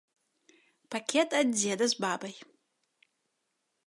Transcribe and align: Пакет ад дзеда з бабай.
Пакет 0.95 1.29
ад 1.39 1.47
дзеда 1.57 1.85
з 1.93 2.01
бабай. 2.05 2.35